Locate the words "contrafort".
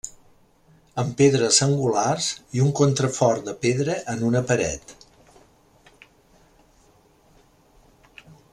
2.79-3.45